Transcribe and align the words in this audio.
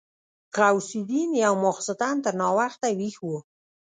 غوث 0.57 0.89
الدين 0.99 1.29
يو 1.43 1.53
ماخستن 1.63 2.15
تر 2.25 2.33
ناوخته 2.41 2.87
ويښ 2.99 3.17
و. 3.25 3.29